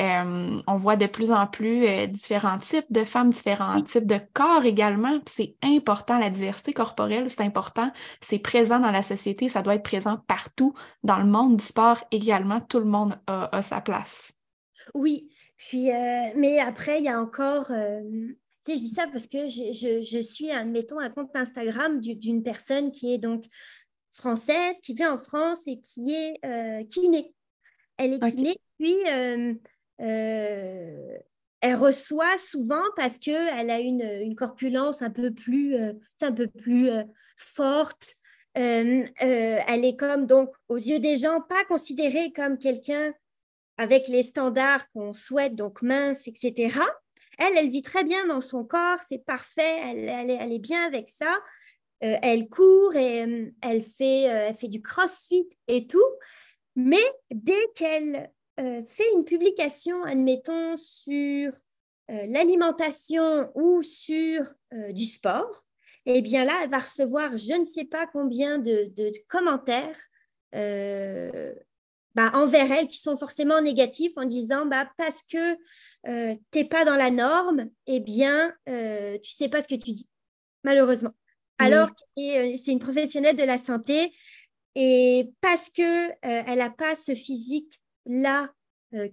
[0.00, 4.20] Euh, on voit de plus en plus euh, différents types de femmes, différents types de
[4.32, 5.18] corps également.
[5.26, 7.90] C'est important, la diversité corporelle, c'est important.
[8.20, 10.74] C'est présent dans la société, ça doit être présent partout.
[11.02, 14.32] Dans le monde du sport également, tout le monde a, sa place.
[14.94, 17.72] Oui, puis, euh, mais après, il y a encore
[18.74, 23.12] je dis ça parce que je, je, suis, admettons, un compte Instagram d'une personne qui
[23.12, 23.44] est donc
[24.10, 27.34] française, qui vit en France et qui est euh, kiné.
[27.96, 29.54] Elle est kiné, puis euh,
[30.00, 31.18] euh,
[31.60, 35.76] elle reçoit souvent parce qu'elle a une, une, corpulence un peu plus,
[36.22, 36.90] un peu plus
[37.36, 38.14] forte.
[38.54, 39.04] elle
[39.84, 43.12] est comme, donc, aux yeux des gens, pas considérée comme quelqu'un
[43.78, 46.78] avec les standards qu'on souhaite, donc mince, etc.
[47.38, 51.38] Elle, elle vit très bien dans son corps, c'est parfait, elle, est, bien avec ça.
[52.04, 56.10] Euh, elle court et euh, elle, fait, euh, elle fait du crossfit et tout.
[56.76, 61.52] Mais dès qu'elle fait une publication, admettons, sur
[62.08, 64.52] l'alimentation ou sur
[64.90, 65.64] du sport,
[66.06, 69.98] eh bien là, elle va recevoir je ne sais pas combien de commentaires
[72.18, 75.52] bah, envers elle qui sont forcément négatifs en disant bah, parce que
[76.08, 79.68] euh, tu n'es pas dans la norme, eh bien, euh, tu ne sais pas ce
[79.68, 80.08] que tu dis,
[80.64, 81.12] malheureusement.
[81.58, 84.12] Alors que euh, c'est une professionnelle de la santé
[84.74, 88.50] et parce qu'elle elle n'a pas ce physique-là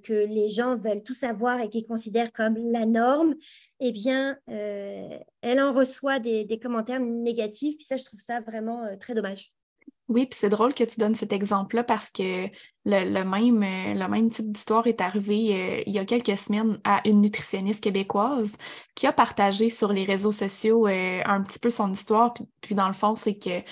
[0.02, 3.36] que les gens veulent tout savoir et qu'ils considèrent comme la norme,
[3.82, 7.76] eh bien, elle en reçoit des, des, commentaires négatifs.
[7.78, 9.52] Puis ça, je trouve ça vraiment très dommage.
[10.08, 12.48] Oui, puis c'est drôle que tu donnes cet exemple-là parce que
[12.86, 17.02] le, même, euh, le type d'histoire est arrivé euh, il y a quelques semaines à
[17.08, 18.56] une nutritionniste québécoise
[18.94, 22.36] qui a partagé sur les réseaux sociaux euh, un petit peu son histoire.
[22.62, 23.63] Puis, dans le fond, c'est qu'elle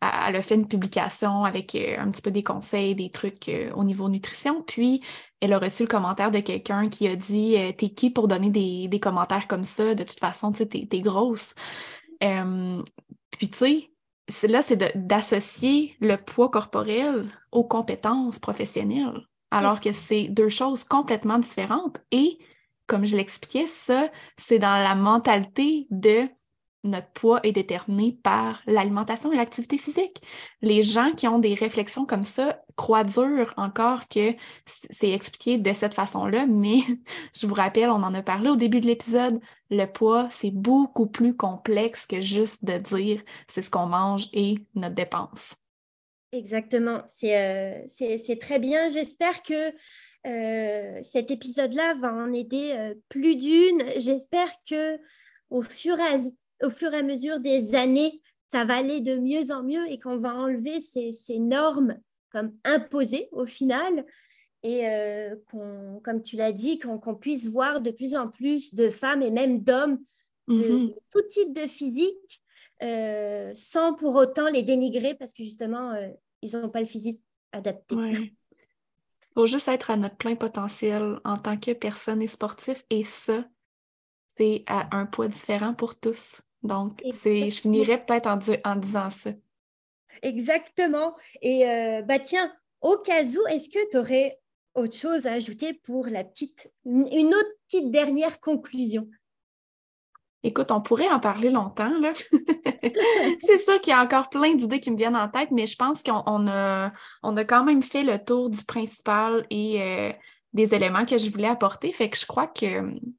[0.00, 4.62] a fait une publication avec un petit peu des conseils, des trucs au niveau nutrition.
[4.62, 5.02] Puis
[5.40, 9.00] elle a reçu le commentaire de quelqu'un qui a dit T'es qui pour donner des,
[9.00, 9.94] commentaires comme ça?
[9.94, 11.54] De toute façon, tu sais, t'es grosse.
[12.20, 13.91] puis tu sais,
[14.44, 21.38] là, c'est d'associer le poids corporel aux compétences professionnelles, alors que c'est deux choses complètement
[21.38, 22.00] différentes.
[22.10, 22.38] Et,
[22.86, 26.28] comme je l'expliquais, ça, c'est dans la mentalité de
[26.84, 30.22] notre poids est déterminé par l'alimentation et l'activité physique.
[30.62, 34.34] Les gens qui ont des réflexions comme ça croient dur encore que
[34.66, 36.78] c'est expliqué de cette façon-là, mais
[37.34, 39.40] je vous rappelle, on en a parlé au début de l'épisode,
[39.70, 44.56] le poids, c'est beaucoup plus complexe que juste de dire c'est ce qu'on mange et
[44.74, 45.54] notre dépense.
[46.32, 48.88] Exactement, c'est euh, très bien.
[48.88, 49.72] J'espère que
[50.26, 53.82] euh, cet épisode-là va en aider euh, plus d'une.
[53.98, 54.98] J'espère que
[55.50, 56.16] au fur et à
[56.62, 59.98] au fur et à mesure des années, ça va aller de mieux en mieux et
[59.98, 61.98] qu'on va enlever ces, normes
[62.30, 64.04] comme imposées au final
[64.62, 65.34] et euh,
[66.04, 69.60] comme tu l'as dit, qu'on puisse voir de plus en plus de femmes et même
[69.60, 69.98] d'hommes
[70.48, 70.94] de, mm-hmm.
[71.10, 72.42] tout type de physique
[72.82, 76.08] euh, sans pour autant les dénigrer parce que justement, euh,
[76.42, 77.20] ils n'ont pas le physique
[77.52, 77.94] adapté.
[77.94, 78.30] Il
[79.34, 83.44] faut juste être à notre plein potentiel en tant que personne et sportif et ça,
[84.36, 86.42] c'est à un poids différent pour tous.
[86.62, 89.30] Donc, c'est, je finirais peut-être en, disant ça.
[90.22, 91.14] Exactement.
[91.40, 94.38] Et euh, bah tiens, au cas où, est-ce que tu aurais
[94.74, 99.08] autre chose à ajouter pour la petite, une autre petite dernière conclusion?
[100.44, 102.12] Écoute, on pourrait en parler longtemps, là.
[103.40, 105.76] c'est ça qu'il y a encore plein d'idées qui me viennent en tête, mais je
[105.76, 110.12] pense qu'on a, on a quand même fait le tour du principal et euh,
[110.52, 111.92] des éléments que je voulais apporter.
[111.92, 112.66] Fait que je crois que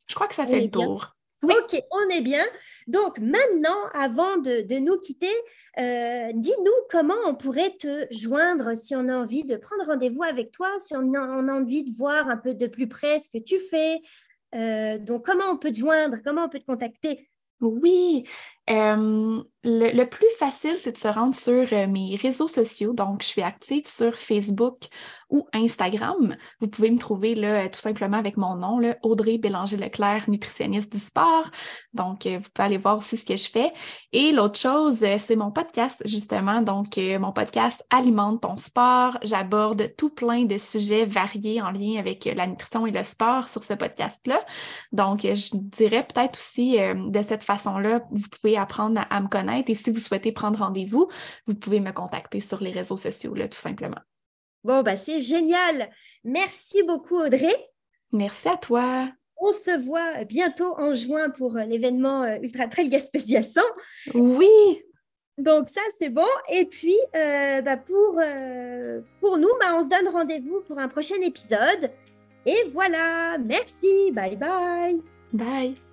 [0.08, 1.13] je crois que ça fait le tour.
[1.44, 2.46] Ok, on est bien.
[2.88, 5.34] Donc maintenant, avant de, nous quitter,
[5.78, 10.52] euh, dis-nous comment on pourrait te joindre si on a envie de prendre rendez-vous avec
[10.52, 13.60] toi, si on a, envie de voir un peu de plus près ce que tu
[13.60, 14.02] fais.
[14.56, 17.30] Euh, donc comment on peut te joindre, comment on peut te contacter?
[17.60, 18.26] Oui,
[18.68, 22.94] le, plus facile, c'est de se rendre sur euh, mes réseaux sociaux.
[22.94, 24.88] Donc, je suis active sur Facebook
[25.30, 26.36] ou Instagram.
[26.60, 31.50] Vous pouvez me trouver là, tout simplement avec mon nom, Audrey Bélanger-Leclerc, nutritionniste du sport.
[31.94, 33.72] Donc, euh, vous pouvez aller voir aussi ce que je fais.
[34.12, 36.62] Et l'autre chose, euh, c'est mon podcast, justement.
[36.62, 39.18] Donc, mon podcast Alimente ton sport.
[39.24, 43.64] J'aborde tout plein de sujets variés en lien avec la nutrition et le sport sur
[43.64, 44.40] ce podcast-là.
[44.92, 49.70] Donc, je dirais peut-être aussi de cette façon-là, vous pouvez apprendre à, à me connaître
[49.70, 51.08] et si vous souhaitez prendre rendez-vous,
[51.48, 54.00] vous pouvez me contacter sur les réseaux sociaux, là, tout simplement.
[54.64, 55.90] Bon, bah, c'est génial.
[56.24, 57.56] Merci beaucoup, Audrey.
[58.12, 59.10] Merci à toi.
[59.38, 63.62] On se voit bientôt en juin pour l'événement Ultra Trail Gaspésia 100.
[64.14, 64.48] Oui!
[65.38, 66.28] Donc ça, c'est bon.
[66.52, 68.22] Et puis, bah, pour,
[69.20, 71.92] pour nous, bah, on se donne rendez-vous pour un prochain épisode.
[72.46, 75.02] Et voilà, merci, bye bye.
[75.32, 75.93] Bye.